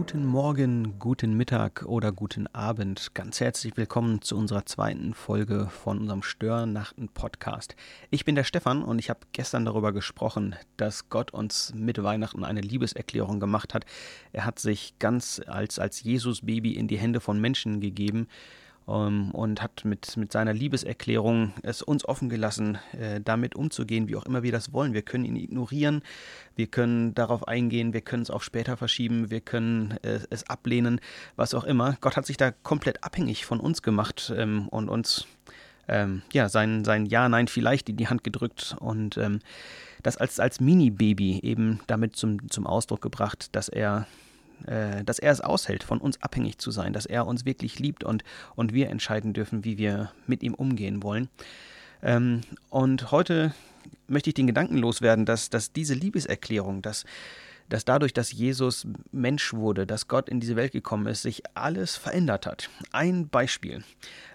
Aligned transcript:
Guten 0.00 0.24
Morgen, 0.24 0.98
guten 0.98 1.36
Mittag 1.36 1.84
oder 1.84 2.10
guten 2.10 2.46
Abend. 2.54 3.12
Ganz 3.12 3.38
herzlich 3.38 3.76
willkommen 3.76 4.22
zu 4.22 4.34
unserer 4.34 4.64
zweiten 4.64 5.12
Folge 5.12 5.68
von 5.68 5.98
unserem 5.98 6.22
Störnachten-Podcast. 6.22 7.76
Ich 8.08 8.24
bin 8.24 8.34
der 8.34 8.44
Stefan 8.44 8.82
und 8.82 8.98
ich 8.98 9.10
habe 9.10 9.20
gestern 9.32 9.66
darüber 9.66 9.92
gesprochen, 9.92 10.56
dass 10.78 11.10
Gott 11.10 11.32
uns 11.32 11.74
mit 11.76 12.02
Weihnachten 12.02 12.44
eine 12.44 12.62
Liebeserklärung 12.62 13.40
gemacht 13.40 13.74
hat. 13.74 13.84
Er 14.32 14.46
hat 14.46 14.58
sich 14.58 14.98
ganz 14.98 15.42
als, 15.46 15.78
als 15.78 16.02
Jesus-Baby 16.02 16.76
in 16.76 16.88
die 16.88 16.98
Hände 16.98 17.20
von 17.20 17.38
Menschen 17.38 17.82
gegeben 17.82 18.26
ähm, 18.90 19.30
und 19.32 19.62
hat 19.62 19.84
mit, 19.84 20.16
mit 20.16 20.32
seiner 20.32 20.52
Liebeserklärung 20.52 21.52
es 21.62 21.82
uns 21.82 22.04
offen 22.04 22.28
gelassen, 22.28 22.78
äh, 22.92 23.20
damit 23.20 23.54
umzugehen, 23.54 24.08
wie 24.08 24.16
auch 24.16 24.26
immer 24.26 24.42
wir 24.42 24.52
das 24.52 24.72
wollen. 24.72 24.94
Wir 24.94 25.02
können 25.02 25.24
ihn 25.24 25.36
ignorieren, 25.36 26.02
wir 26.56 26.66
können 26.66 27.14
darauf 27.14 27.46
eingehen, 27.48 27.92
wir 27.92 28.00
können 28.00 28.22
es 28.22 28.30
auch 28.30 28.42
später 28.42 28.76
verschieben, 28.76 29.30
wir 29.30 29.40
können 29.40 29.92
äh, 30.02 30.20
es 30.30 30.48
ablehnen, 30.48 31.00
was 31.36 31.54
auch 31.54 31.64
immer. 31.64 31.96
Gott 32.00 32.16
hat 32.16 32.26
sich 32.26 32.36
da 32.36 32.50
komplett 32.50 33.04
abhängig 33.04 33.46
von 33.46 33.60
uns 33.60 33.82
gemacht 33.82 34.32
ähm, 34.36 34.68
und 34.68 34.88
uns 34.88 35.26
ähm, 35.88 36.22
ja, 36.32 36.48
sein, 36.48 36.84
sein 36.84 37.06
Ja, 37.06 37.28
Nein, 37.28 37.48
vielleicht 37.48 37.88
in 37.88 37.96
die 37.96 38.08
Hand 38.08 38.24
gedrückt 38.24 38.76
und 38.78 39.16
ähm, 39.16 39.40
das 40.02 40.16
als, 40.16 40.40
als 40.40 40.60
Mini-Baby 40.60 41.40
eben 41.42 41.80
damit 41.86 42.16
zum, 42.16 42.50
zum 42.50 42.66
Ausdruck 42.66 43.02
gebracht, 43.02 43.54
dass 43.54 43.68
er 43.68 44.06
äh, 44.66 45.04
dass 45.04 45.18
er 45.18 45.32
es 45.32 45.40
aushält, 45.40 45.82
von 45.82 46.00
uns 46.00 46.22
abhängig 46.22 46.58
zu 46.58 46.70
sein, 46.70 46.92
dass 46.92 47.06
er 47.06 47.26
uns 47.26 47.44
wirklich 47.44 47.78
liebt 47.78 48.04
und, 48.04 48.24
und 48.56 48.72
wir 48.72 48.90
entscheiden 48.90 49.32
dürfen, 49.32 49.64
wie 49.64 49.78
wir 49.78 50.12
mit 50.26 50.42
ihm 50.42 50.54
umgehen 50.54 51.02
wollen. 51.02 51.28
Ähm, 52.02 52.40
und 52.70 53.10
heute 53.10 53.54
möchte 54.08 54.30
ich 54.30 54.34
den 54.34 54.46
Gedanken 54.46 54.76
loswerden, 54.76 55.24
dass, 55.24 55.50
dass 55.50 55.72
diese 55.72 55.94
Liebeserklärung, 55.94 56.82
dass 56.82 57.04
dass 57.70 57.84
dadurch, 57.84 58.12
dass 58.12 58.32
Jesus 58.32 58.86
Mensch 59.12 59.54
wurde, 59.54 59.86
dass 59.86 60.08
Gott 60.08 60.28
in 60.28 60.40
diese 60.40 60.56
Welt 60.56 60.72
gekommen 60.72 61.06
ist, 61.06 61.22
sich 61.22 61.42
alles 61.54 61.96
verändert 61.96 62.44
hat. 62.44 62.68
Ein 62.92 63.28
Beispiel, 63.28 63.82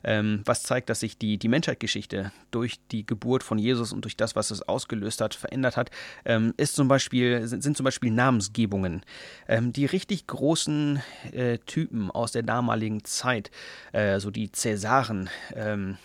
ähm, 0.04 0.42
was 0.46 0.64
zeigt, 0.64 0.90
dass 0.90 1.02
sich 1.02 1.18
die, 1.18 1.38
die 1.38 1.48
Menschheitsgeschichte 1.48 2.32
durch 2.50 2.80
die 2.92 3.06
Geburt 3.06 3.44
von 3.44 3.60
Jesus 3.60 3.94
und 3.94 4.06
durch 4.06 4.18
das, 4.18 4.36
was 4.36 4.52
es 4.52 4.62
ausgelöst 4.62 5.22
hat, 5.22 5.36
verändert 5.36 5.78
hat, 5.78 5.92
ähm, 6.24 6.54
ist 6.58 6.76
zum 6.76 6.88
Beispiel, 6.88 7.46
sind, 7.48 7.62
sind 7.62 7.78
zum 7.78 7.84
Beispiel 7.84 8.12
Namensgebungen. 8.12 9.04
Ähm, 9.48 9.74
die 9.74 9.86
richtig 9.86 10.26
großen 10.28 11.02
äh, 11.32 11.58
Typen 11.60 12.10
aus 12.10 12.32
der 12.32 12.44
damaligen 12.44 13.04
Zeit, 13.04 13.52
äh, 13.92 14.20
so 14.20 14.32
die 14.32 14.52
Cäsaren, 14.52 15.30
ähm, 15.54 15.98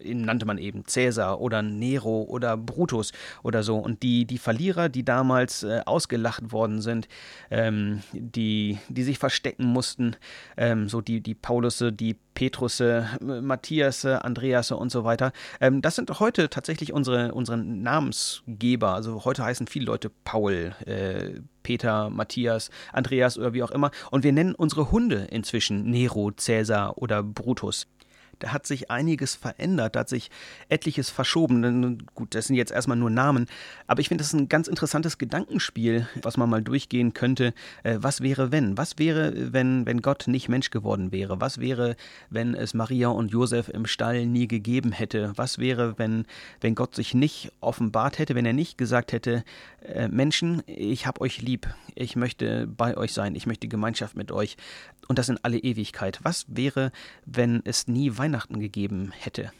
ihn 0.00 0.22
nannte 0.22 0.46
man 0.46 0.58
eben 0.58 0.84
Cäsar 0.86 1.40
oder 1.40 1.62
Nero 1.62 2.22
oder 2.22 2.56
Brutus 2.56 3.12
oder 3.42 3.62
so. 3.62 3.78
Und 3.78 4.02
die, 4.02 4.24
die 4.24 4.38
Verlierer, 4.38 4.88
die 4.88 5.04
damals 5.04 5.62
äh, 5.62 5.80
ausgelacht 5.86 6.52
worden 6.52 6.80
sind, 6.80 7.08
ähm, 7.50 8.02
die, 8.12 8.78
die 8.88 9.02
sich 9.02 9.18
verstecken 9.18 9.66
mussten, 9.66 10.16
ähm, 10.56 10.88
so 10.88 11.00
die, 11.00 11.20
die 11.20 11.34
Paulusse, 11.34 11.92
die 11.92 12.16
Petrusse, 12.34 13.08
Matthiasse, 13.20 14.24
Andreasse 14.24 14.76
und 14.76 14.90
so 14.90 15.04
weiter. 15.04 15.32
Ähm, 15.60 15.82
das 15.82 15.96
sind 15.96 16.18
heute 16.20 16.48
tatsächlich 16.48 16.92
unsere, 16.92 17.34
unsere 17.34 17.58
Namensgeber. 17.58 18.94
Also 18.94 19.24
heute 19.24 19.44
heißen 19.44 19.66
viele 19.66 19.86
Leute 19.86 20.10
Paul, 20.24 20.74
äh, 20.86 21.40
Peter, 21.62 22.10
Matthias, 22.10 22.70
Andreas 22.92 23.38
oder 23.38 23.52
wie 23.52 23.62
auch 23.62 23.70
immer. 23.70 23.90
Und 24.10 24.24
wir 24.24 24.32
nennen 24.32 24.54
unsere 24.54 24.90
Hunde 24.90 25.26
inzwischen 25.30 25.84
Nero, 25.84 26.32
Cäsar 26.32 26.98
oder 26.98 27.22
Brutus 27.22 27.86
da 28.42 28.52
hat 28.52 28.66
sich 28.66 28.90
einiges 28.90 29.36
verändert, 29.36 29.94
da 29.94 30.00
hat 30.00 30.08
sich 30.08 30.30
etliches 30.68 31.10
verschoben. 31.10 31.98
Gut, 32.14 32.34
das 32.34 32.48
sind 32.48 32.56
jetzt 32.56 32.72
erstmal 32.72 32.96
nur 32.96 33.10
Namen, 33.10 33.46
aber 33.86 34.00
ich 34.00 34.08
finde 34.08 34.22
das 34.22 34.32
ein 34.32 34.48
ganz 34.48 34.66
interessantes 34.66 35.16
Gedankenspiel, 35.16 36.08
was 36.22 36.36
man 36.36 36.50
mal 36.50 36.62
durchgehen 36.62 37.14
könnte. 37.14 37.54
Äh, 37.84 37.98
was 38.00 38.20
wäre, 38.20 38.50
wenn? 38.50 38.76
Was 38.76 38.98
wäre, 38.98 39.52
wenn, 39.52 39.86
wenn 39.86 40.02
Gott 40.02 40.26
nicht 40.26 40.48
Mensch 40.48 40.70
geworden 40.70 41.12
wäre? 41.12 41.40
Was 41.40 41.58
wäre, 41.60 41.96
wenn 42.30 42.54
es 42.54 42.74
Maria 42.74 43.08
und 43.08 43.30
Josef 43.30 43.68
im 43.68 43.86
Stall 43.86 44.26
nie 44.26 44.48
gegeben 44.48 44.90
hätte? 44.90 45.32
Was 45.36 45.58
wäre, 45.58 45.98
wenn, 45.98 46.26
wenn 46.60 46.74
Gott 46.74 46.96
sich 46.96 47.14
nicht 47.14 47.52
offenbart 47.60 48.18
hätte, 48.18 48.34
wenn 48.34 48.46
er 48.46 48.52
nicht 48.52 48.76
gesagt 48.76 49.12
hätte, 49.12 49.44
äh, 49.84 50.08
Menschen, 50.08 50.62
ich 50.66 51.06
habe 51.06 51.20
euch 51.20 51.40
lieb, 51.40 51.68
ich 51.94 52.16
möchte 52.16 52.66
bei 52.66 52.96
euch 52.96 53.12
sein, 53.12 53.36
ich 53.36 53.46
möchte 53.46 53.68
Gemeinschaft 53.68 54.16
mit 54.16 54.32
euch 54.32 54.56
und 55.08 55.18
das 55.18 55.28
in 55.28 55.38
alle 55.42 55.58
Ewigkeit. 55.58 56.18
Was 56.22 56.46
wäre, 56.48 56.90
wenn 57.24 57.62
es 57.64 57.86
nie 57.86 58.16
Weihnachten 58.18 58.31
gegeben 58.32 59.12
hätte? 59.18 59.52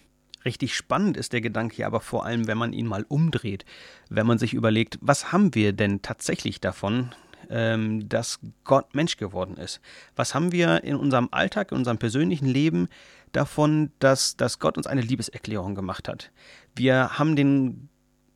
Richtig 0.44 0.74
spannend 0.74 1.16
ist 1.16 1.32
der 1.32 1.40
Gedanke 1.40 1.86
aber 1.86 2.00
vor 2.00 2.26
allem, 2.26 2.46
wenn 2.46 2.58
man 2.58 2.72
ihn 2.72 2.86
mal 2.86 3.04
umdreht, 3.08 3.64
wenn 4.08 4.26
man 4.26 4.38
sich 4.38 4.54
überlegt, 4.54 4.98
was 5.00 5.32
haben 5.32 5.54
wir 5.54 5.72
denn 5.72 6.02
tatsächlich 6.02 6.60
davon, 6.60 7.14
ähm, 7.48 8.08
dass 8.08 8.40
Gott 8.64 8.94
Mensch 8.94 9.16
geworden 9.16 9.56
ist? 9.56 9.80
Was 10.16 10.34
haben 10.34 10.50
wir 10.52 10.82
in 10.84 10.96
unserem 10.96 11.28
Alltag, 11.30 11.70
in 11.70 11.78
unserem 11.78 11.98
persönlichen 11.98 12.46
Leben 12.46 12.88
davon, 13.30 13.92
dass, 14.00 14.36
dass 14.36 14.58
Gott 14.58 14.76
uns 14.76 14.86
eine 14.86 15.00
Liebeserklärung 15.00 15.74
gemacht 15.74 16.08
hat? 16.08 16.32
Wir 16.74 17.18
haben 17.18 17.36
den 17.36 17.88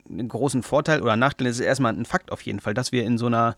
großen 0.09 0.63
Vorteil 0.63 1.03
oder 1.03 1.17
Nachteil, 1.17 1.49
es 1.49 1.59
ist 1.59 1.67
erstmal 1.67 1.93
ein 1.93 2.05
Fakt 2.05 2.31
auf 2.31 2.43
jeden 2.43 2.61
Fall, 2.61 2.75
dass 2.75 2.93
wir 2.93 3.05
in 3.05 3.19
so 3.19 3.27
einer 3.27 3.57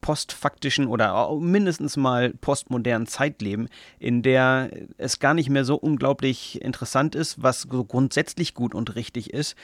postfaktischen 0.00 0.86
oder 0.86 1.34
mindestens 1.38 1.96
mal 1.96 2.32
postmodernen 2.34 3.06
Zeit 3.06 3.42
leben, 3.42 3.68
in 3.98 4.22
der 4.22 4.70
es 4.96 5.18
gar 5.18 5.34
nicht 5.34 5.50
mehr 5.50 5.64
so 5.64 5.76
unglaublich 5.76 6.62
interessant 6.62 7.14
ist, 7.14 7.42
was 7.42 7.62
so 7.62 7.84
grundsätzlich 7.84 8.54
gut 8.54 8.74
und 8.74 8.94
richtig 8.94 9.32
ist, 9.32 9.56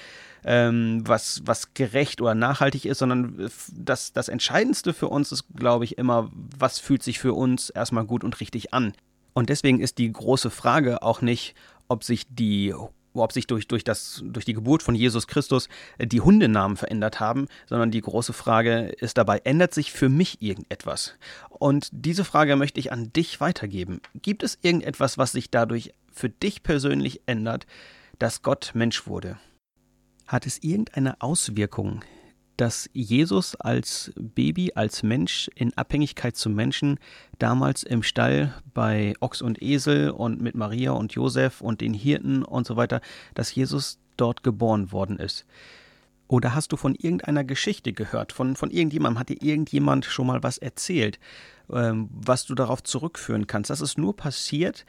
ähm, 0.45 1.03
was, 1.07 1.43
was 1.45 1.75
gerecht 1.75 2.21
oder 2.21 2.35
nachhaltig 2.35 2.85
ist, 2.85 2.99
sondern 2.99 3.51
das, 3.73 4.13
das 4.13 4.29
Entscheidendste 4.29 4.93
für 4.93 5.09
uns 5.09 5.33
ist, 5.33 5.45
glaube 5.55 5.85
ich, 5.85 5.99
immer, 5.99 6.31
was 6.59 6.79
fühlt 6.79 7.03
sich 7.03 7.19
für 7.19 7.35
uns 7.35 7.71
erstmal 7.71 8.05
gut 8.05 8.25
und 8.25 8.41
richtig 8.41 8.75
an. 8.75 8.93
Und 9.33 9.49
deswegen 9.49 9.81
ist 9.81 9.99
die 9.99 10.13
große 10.13 10.51
Frage 10.51 11.03
auch 11.03 11.21
nicht, 11.21 11.55
ob 11.89 12.05
sich 12.05 12.27
die 12.29 12.75
ob 13.23 13.33
sich 13.33 13.47
durch, 13.47 13.69
durch, 13.69 13.85
das, 13.85 14.23
durch 14.25 14.45
die 14.45 14.55
Geburt 14.55 14.83
von 14.83 14.95
Jesus 14.95 15.27
Christus 15.27 15.69
äh, 15.99 16.07
die 16.07 16.21
Hundenamen 16.21 16.77
verändert 16.77 17.21
haben, 17.21 17.47
sondern 17.67 17.91
die 17.91 18.01
große 18.01 18.33
Frage 18.33 18.95
ist 18.99 19.19
dabei, 19.19 19.39
ändert 19.45 19.75
sich 19.75 19.93
für 19.93 20.09
mich 20.09 20.43
irgendetwas? 20.43 21.15
Und 21.51 21.89
diese 21.93 22.25
Frage 22.25 22.57
möchte 22.57 22.81
ich 22.81 22.93
an 22.93 23.13
dich 23.13 23.41
weitergeben. 23.41 24.01
Gibt 24.15 24.43
es 24.43 24.59
irgendetwas, 24.63 25.19
was 25.19 25.33
sich 25.33 25.51
dadurch 25.51 25.93
für 26.13 26.29
dich 26.29 26.63
persönlich 26.63 27.23
ändert, 27.27 27.67
dass 28.19 28.43
Gott 28.43 28.73
Mensch 28.75 29.07
wurde? 29.07 29.39
Hat 30.27 30.47
es 30.47 30.63
irgendeine 30.63 31.21
Auswirkung 31.21 32.03
dass 32.57 32.89
Jesus 32.93 33.57
als 33.57 34.13
Baby, 34.17 34.73
als 34.75 35.03
Mensch 35.03 35.51
in 35.55 35.77
Abhängigkeit 35.77 36.37
zum 36.37 36.55
Menschen 36.55 36.99
damals 37.39 37.83
im 37.83 38.03
Stall 38.03 38.55
bei 38.73 39.15
Ochs 39.21 39.43
und 39.43 39.61
Esel 39.63 40.11
und 40.11 40.41
mit 40.41 40.55
Maria 40.55 40.93
und 40.93 41.13
Josef 41.13 41.61
und 41.61 41.81
den 41.81 41.95
Hirten 41.95 42.45
und 42.45 42.67
so 42.67 42.77
weiter, 42.77 43.01
dass 43.35 43.55
Jesus 43.55 43.99
dort 44.17 44.43
geboren 44.43 44.93
worden 44.93 45.19
ist. 45.19 45.45
Oder 46.29 46.55
hast 46.55 46.73
du 46.73 46.77
von 46.77 46.95
irgendeiner 46.95 47.45
Geschichte 47.45 47.93
gehört? 47.93 48.33
Von, 48.33 48.57
von 48.57 48.71
irgendjemandem? 48.71 49.19
Hat 49.19 49.29
dir 49.29 49.43
irgendjemand 49.43 50.05
schon 50.05 50.27
mal 50.27 50.43
was 50.43 50.59
erzählt, 50.59 51.19
ähm, 51.71 52.09
was 52.13 52.47
du 52.47 52.55
darauf 52.55 52.83
zurückführen 52.83 53.47
kannst? 53.47 53.71
Das 53.71 53.81
ist 53.81 53.99
nur 53.99 54.17
passiert, 54.17 54.87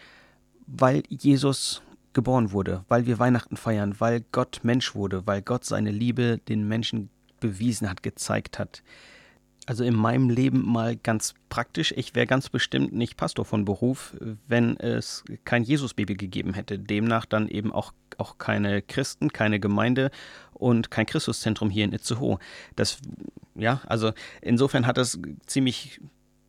weil 0.65 1.03
Jesus 1.09 1.81
geboren 2.13 2.51
wurde, 2.51 2.85
weil 2.87 3.05
wir 3.05 3.19
Weihnachten 3.19 3.57
feiern, 3.57 3.95
weil 3.99 4.23
Gott 4.31 4.61
Mensch 4.63 4.95
wurde, 4.95 5.27
weil 5.27 5.41
Gott 5.41 5.65
seine 5.65 5.91
Liebe 5.91 6.39
den 6.47 6.67
Menschen 6.67 7.09
bewiesen 7.39 7.89
hat, 7.89 8.03
gezeigt 8.03 8.59
hat. 8.59 8.83
Also 9.67 9.83
in 9.83 9.95
meinem 9.95 10.29
Leben 10.29 10.63
mal 10.63 10.95
ganz 10.95 11.33
praktisch, 11.49 11.91
ich 11.97 12.13
wäre 12.13 12.27
ganz 12.27 12.49
bestimmt 12.49 12.93
nicht 12.93 13.17
Pastor 13.17 13.45
von 13.45 13.65
Beruf, 13.65 14.15
wenn 14.47 14.77
es 14.77 15.23
kein 15.43 15.63
Jesusbaby 15.63 16.13
gegeben 16.13 16.53
hätte. 16.53 16.77
Demnach 16.77 17.25
dann 17.25 17.47
eben 17.47 17.71
auch, 17.71 17.91
auch 18.19 18.37
keine 18.37 18.83
Christen, 18.83 19.29
keine 19.29 19.59
Gemeinde 19.59 20.11
und 20.53 20.91
kein 20.91 21.07
Christuszentrum 21.07 21.71
hier 21.71 21.83
in 21.85 21.93
Itzehoe. 21.93 22.37
Das, 22.75 22.99
ja, 23.55 23.81
also 23.87 24.13
insofern 24.41 24.85
hat 24.85 24.97
das 24.97 25.19
ziemlich 25.47 25.99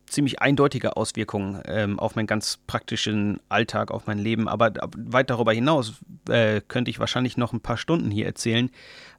ziemlich 0.07 0.41
eindeutige 0.41 0.97
Auswirkungen 0.97 1.61
ähm, 1.65 1.99
auf 1.99 2.15
meinen 2.15 2.27
ganz 2.27 2.59
praktischen 2.65 3.39
Alltag, 3.49 3.91
auf 3.91 4.07
mein 4.07 4.17
Leben. 4.17 4.47
Aber 4.47 4.73
weit 4.95 5.29
darüber 5.29 5.53
hinaus 5.53 5.93
äh, 6.29 6.61
könnte 6.67 6.89
ich 6.89 6.99
wahrscheinlich 6.99 7.37
noch 7.37 7.53
ein 7.53 7.61
paar 7.61 7.77
Stunden 7.77 8.09
hier 8.09 8.25
erzählen, 8.25 8.69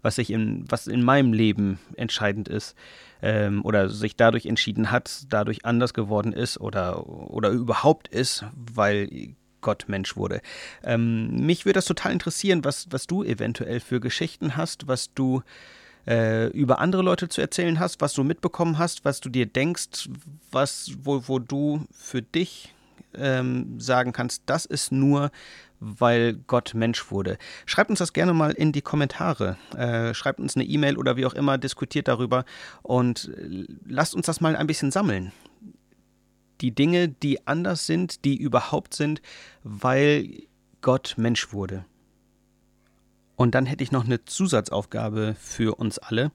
was 0.02 0.18
ich 0.18 0.30
in, 0.30 0.64
was 0.68 0.86
in 0.86 1.02
meinem 1.02 1.32
Leben 1.32 1.78
entscheidend 1.96 2.48
ist 2.48 2.74
ähm, 3.22 3.64
oder 3.64 3.90
sich 3.90 4.16
dadurch 4.16 4.46
entschieden 4.46 4.90
hat, 4.90 5.26
dadurch 5.28 5.64
anders 5.64 5.94
geworden 5.94 6.32
ist 6.32 6.58
oder, 6.58 7.06
oder 7.06 7.50
überhaupt 7.50 8.08
ist, 8.08 8.44
weil 8.54 9.34
Gott 9.60 9.84
Mensch 9.88 10.16
wurde. 10.16 10.40
Ähm, 10.82 11.44
mich 11.44 11.64
würde 11.64 11.74
das 11.74 11.84
total 11.84 12.12
interessieren, 12.12 12.64
was, 12.64 12.86
was 12.90 13.06
du 13.06 13.24
eventuell 13.24 13.80
für 13.80 14.00
Geschichten 14.00 14.56
hast, 14.56 14.88
was 14.88 15.12
du 15.14 15.42
äh, 16.08 16.46
über 16.48 16.78
andere 16.78 17.02
Leute 17.02 17.28
zu 17.28 17.40
erzählen 17.40 17.78
hast, 17.78 18.00
was 18.00 18.14
du 18.14 18.24
mitbekommen 18.24 18.78
hast, 18.78 19.04
was 19.04 19.20
du 19.20 19.28
dir 19.28 19.46
denkst, 19.46 20.08
was, 20.50 20.92
wo, 21.02 21.22
wo 21.26 21.38
du 21.38 21.84
für 21.92 22.22
dich 22.22 22.74
ähm, 23.14 23.78
sagen 23.78 24.12
kannst, 24.12 24.42
das 24.46 24.64
ist 24.64 24.90
nur, 24.90 25.30
weil 25.80 26.34
Gott 26.46 26.74
Mensch 26.74 27.10
wurde. 27.10 27.38
Schreibt 27.66 27.90
uns 27.90 27.98
das 27.98 28.12
gerne 28.12 28.32
mal 28.32 28.52
in 28.52 28.72
die 28.72 28.82
Kommentare. 28.82 29.56
Äh, 29.76 30.14
schreibt 30.14 30.40
uns 30.40 30.56
eine 30.56 30.64
E-Mail 30.64 30.96
oder 30.96 31.16
wie 31.16 31.26
auch 31.26 31.34
immer, 31.34 31.58
diskutiert 31.58 32.08
darüber 32.08 32.44
und 32.82 33.30
äh, 33.36 33.66
lasst 33.86 34.14
uns 34.14 34.26
das 34.26 34.40
mal 34.40 34.56
ein 34.56 34.66
bisschen 34.66 34.90
sammeln. 34.90 35.32
die 36.60 36.74
Dinge, 36.74 37.08
die 37.08 37.46
anders 37.46 37.86
sind, 37.86 38.24
die 38.24 38.36
überhaupt 38.36 38.94
sind, 38.94 39.22
weil 39.62 40.42
Gott 40.80 41.14
Mensch 41.16 41.52
wurde. 41.52 41.84
Und 43.38 43.54
dann 43.54 43.66
hätte 43.66 43.84
ich 43.84 43.92
noch 43.92 44.04
eine 44.04 44.24
Zusatzaufgabe 44.24 45.36
für 45.38 45.76
uns 45.78 46.00
alle. 46.00 46.32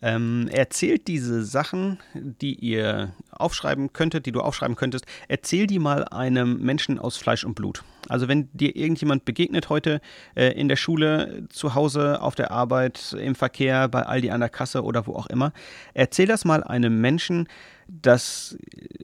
Ähm, 0.00 0.48
erzählt 0.52 1.08
diese 1.08 1.44
Sachen, 1.44 1.98
die 2.14 2.54
ihr 2.54 3.12
aufschreiben 3.32 3.92
könntet, 3.92 4.24
die 4.24 4.30
du 4.30 4.40
aufschreiben 4.40 4.76
könntest, 4.76 5.04
erzähl 5.26 5.66
die 5.66 5.80
mal 5.80 6.04
einem 6.04 6.60
Menschen 6.60 7.00
aus 7.00 7.16
Fleisch 7.16 7.42
und 7.42 7.54
Blut. 7.54 7.82
Also 8.08 8.28
wenn 8.28 8.48
dir 8.52 8.76
irgendjemand 8.76 9.24
begegnet 9.24 9.68
heute 9.68 10.00
äh, 10.36 10.52
in 10.52 10.68
der 10.68 10.76
Schule, 10.76 11.48
zu 11.48 11.74
Hause, 11.74 12.22
auf 12.22 12.36
der 12.36 12.52
Arbeit, 12.52 13.16
im 13.18 13.34
Verkehr, 13.34 13.88
bei 13.88 14.02
Aldi 14.02 14.30
an 14.30 14.40
der 14.40 14.48
Kasse 14.48 14.84
oder 14.84 15.08
wo 15.08 15.14
auch 15.16 15.26
immer, 15.26 15.52
erzähl 15.92 16.26
das 16.26 16.44
mal 16.44 16.62
einem 16.62 17.00
Menschen, 17.00 17.48
dass 17.88 18.56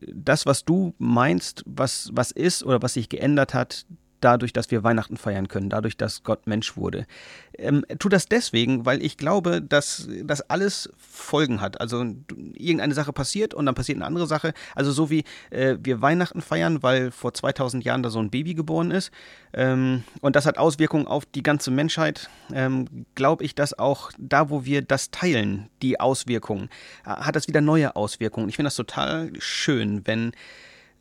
das, 0.06 0.46
was 0.46 0.64
du 0.64 0.94
meinst, 0.98 1.64
was, 1.66 2.10
was 2.12 2.30
ist 2.30 2.62
oder 2.62 2.80
was 2.80 2.94
sich 2.94 3.08
geändert 3.08 3.54
hat, 3.54 3.86
dadurch, 4.20 4.52
dass 4.52 4.70
wir 4.70 4.82
Weihnachten 4.82 5.16
feiern 5.16 5.48
können, 5.48 5.70
dadurch, 5.70 5.96
dass 5.96 6.22
Gott 6.22 6.46
Mensch 6.46 6.76
wurde. 6.76 7.06
Ähm, 7.58 7.84
tu 7.98 8.08
das 8.08 8.26
deswegen, 8.26 8.86
weil 8.86 9.02
ich 9.02 9.16
glaube, 9.16 9.62
dass 9.62 10.08
das 10.24 10.42
alles 10.42 10.90
Folgen 10.96 11.60
hat. 11.60 11.80
Also 11.80 12.04
irgendeine 12.54 12.94
Sache 12.94 13.12
passiert 13.12 13.54
und 13.54 13.66
dann 13.66 13.74
passiert 13.74 13.96
eine 13.96 14.06
andere 14.06 14.26
Sache. 14.26 14.54
Also 14.74 14.92
so 14.92 15.10
wie 15.10 15.24
äh, 15.50 15.76
wir 15.82 16.00
Weihnachten 16.02 16.40
feiern, 16.42 16.82
weil 16.82 17.10
vor 17.10 17.34
2000 17.34 17.84
Jahren 17.84 18.02
da 18.02 18.10
so 18.10 18.20
ein 18.20 18.30
Baby 18.30 18.54
geboren 18.54 18.90
ist 18.90 19.10
ähm, 19.52 20.04
und 20.20 20.36
das 20.36 20.46
hat 20.46 20.58
Auswirkungen 20.58 21.06
auf 21.06 21.26
die 21.26 21.42
ganze 21.42 21.70
Menschheit, 21.70 22.30
ähm, 22.52 23.06
glaube 23.14 23.44
ich, 23.44 23.54
dass 23.54 23.78
auch 23.78 24.12
da, 24.18 24.50
wo 24.50 24.64
wir 24.64 24.82
das 24.82 25.10
teilen, 25.10 25.68
die 25.82 25.98
Auswirkungen, 25.98 26.68
äh, 27.04 27.10
hat 27.10 27.36
das 27.36 27.48
wieder 27.48 27.60
neue 27.60 27.96
Auswirkungen. 27.96 28.48
Ich 28.48 28.56
finde 28.56 28.68
das 28.68 28.76
total 28.76 29.32
schön, 29.38 30.02
wenn 30.06 30.32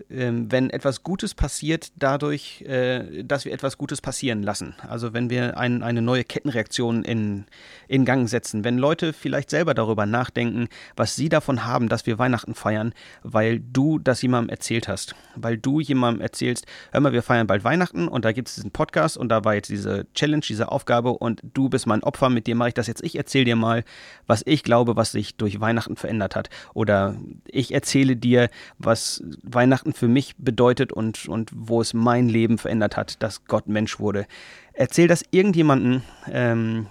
wenn 0.07 0.69
etwas 0.69 1.03
Gutes 1.03 1.33
passiert, 1.33 1.91
dadurch, 1.97 2.61
äh, 2.61 3.23
dass 3.23 3.45
wir 3.45 3.51
etwas 3.51 3.77
Gutes 3.77 4.01
passieren 4.01 4.43
lassen. 4.43 4.75
Also 4.87 5.13
wenn 5.13 5.29
wir 5.29 5.57
ein, 5.57 5.83
eine 5.83 6.01
neue 6.01 6.23
Kettenreaktion 6.23 7.03
in, 7.03 7.45
in 7.87 8.05
Gang 8.05 8.29
setzen, 8.29 8.63
wenn 8.63 8.77
Leute 8.77 9.11
vielleicht 9.11 9.49
selber 9.49 9.73
darüber 9.73 10.05
nachdenken, 10.05 10.69
was 10.95 11.15
sie 11.15 11.27
davon 11.27 11.65
haben, 11.65 11.89
dass 11.89 12.05
wir 12.05 12.17
Weihnachten 12.17 12.55
feiern, 12.55 12.93
weil 13.23 13.59
du 13.59 13.99
das 13.99 14.21
jemandem 14.21 14.49
erzählt 14.49 14.87
hast. 14.87 15.15
Weil 15.35 15.57
du 15.57 15.79
jemandem 15.79 16.21
erzählst, 16.21 16.65
hör 16.91 17.01
mal, 17.01 17.11
wir 17.11 17.23
feiern 17.23 17.47
bald 17.47 17.63
Weihnachten 17.63 18.07
und 18.07 18.23
da 18.23 18.31
gibt 18.31 18.47
es 18.47 18.55
diesen 18.55 18.71
Podcast 18.71 19.17
und 19.17 19.29
da 19.29 19.43
war 19.43 19.55
jetzt 19.55 19.69
diese 19.69 20.07
Challenge, 20.13 20.43
diese 20.47 20.71
Aufgabe 20.71 21.11
und 21.11 21.41
du 21.53 21.69
bist 21.69 21.87
mein 21.87 22.03
Opfer, 22.03 22.29
mit 22.29 22.47
dir 22.47 22.55
mache 22.55 22.69
ich 22.69 22.73
das 22.75 22.87
jetzt. 22.87 23.03
Ich 23.03 23.17
erzähle 23.17 23.45
dir 23.45 23.55
mal, 23.55 23.83
was 24.27 24.43
ich 24.45 24.63
glaube, 24.63 24.95
was 24.95 25.11
sich 25.11 25.35
durch 25.35 25.59
Weihnachten 25.59 25.97
verändert 25.97 26.35
hat. 26.35 26.49
Oder 26.73 27.17
ich 27.45 27.73
erzähle 27.73 28.15
dir, 28.15 28.49
was 28.77 29.23
Weihnachten 29.43 29.88
Weihnachten 29.89 29.93
für 29.93 30.07
mich 30.07 30.35
bedeutet 30.37 30.93
und, 30.93 31.27
und 31.27 31.51
wo 31.53 31.81
es 31.81 31.93
mein 31.93 32.29
Leben 32.29 32.57
verändert 32.57 32.97
hat, 32.97 33.21
dass 33.21 33.45
Gott 33.45 33.67
Mensch 33.67 33.99
wurde. 33.99 34.25
Erzähl 34.73 35.07
das 35.07 35.23
irgendjemanden 35.31 36.03
ähm, 36.31 36.87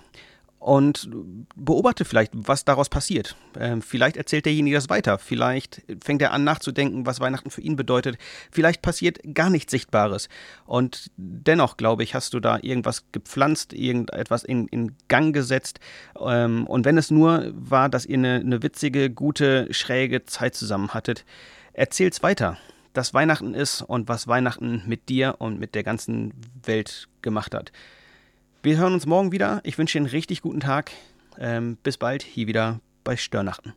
und 0.59 1.09
beobachte 1.55 2.05
vielleicht, 2.05 2.33
was 2.35 2.65
daraus 2.65 2.89
passiert. 2.89 3.37
Ähm, 3.59 3.81
vielleicht 3.81 4.17
erzählt 4.17 4.45
derjenige 4.45 4.77
das 4.77 4.91
weiter. 4.91 5.19
Vielleicht 5.19 5.83
fängt 6.05 6.21
er 6.21 6.33
an 6.33 6.45
nachzudenken, 6.45 7.07
was 7.07 7.21
Weihnachten 7.21 7.51
für 7.51 7.61
ihn 7.61 7.77
bedeutet. 7.77 8.19
Vielleicht 8.51 8.83
passiert 8.83 9.21
gar 9.35 9.51
nichts 9.51 9.71
Sichtbares. 9.71 10.29
Und 10.67 11.11
dennoch, 11.17 11.77
glaube 11.77 12.03
ich, 12.03 12.15
hast 12.15 12.35
du 12.35 12.41
da 12.41 12.59
irgendwas 12.61 13.05
gepflanzt, 13.13 13.73
irgendetwas 13.73 14.45
in, 14.45 14.67
in 14.69 14.97
Gang 15.07 15.33
gesetzt. 15.33 15.79
Ähm, 16.21 16.67
und 16.67 16.85
wenn 16.85 16.99
es 16.99 17.11
nur 17.11 17.53
war, 17.55 17.89
dass 17.89 18.05
ihr 18.05 18.19
eine, 18.19 18.35
eine 18.41 18.63
witzige, 18.63 19.11
gute, 19.11 19.73
schräge 19.73 20.25
Zeit 20.25 20.55
zusammen 20.55 20.93
hattet, 20.93 21.25
erzähl's 21.73 22.23
weiter 22.23 22.59
das 22.99 23.15
Weihnachten 23.15 23.55
ist 23.55 23.81
und 23.81 24.09
was 24.09 24.27
Weihnachten 24.27 24.83
mit 24.87 25.09
dir 25.09 25.37
und 25.39 25.61
mit 25.61 25.77
der 25.77 25.85
ganzen 25.85 26.35
Welt 26.65 27.09
gemacht 27.23 27.55
hat. 27.55 27.71
Wir 28.63 28.77
hören 28.77 28.93
uns 28.93 29.07
morgen 29.07 29.31
wieder. 29.31 29.61
Ich 29.63 29.79
wünsche 29.79 29.93
dir 29.99 30.03
einen 30.03 30.11
richtig 30.11 30.43
guten 30.43 30.59
Tag. 30.59 30.91
Ähm, 31.39 31.79
bis 31.85 31.97
bald 31.97 32.25
hier 32.25 32.49
wieder 32.49 32.81
bei 33.05 33.17
Störnachten. 33.17 33.73